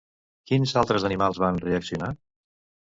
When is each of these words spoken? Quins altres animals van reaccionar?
Quins 0.51 0.73
altres 0.81 1.05
animals 1.11 1.43
van 1.45 1.63
reaccionar? 1.69 2.13